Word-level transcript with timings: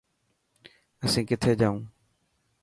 اسين 1.03 1.23
ڪٿي 1.29 1.51
جائون. 1.59 1.77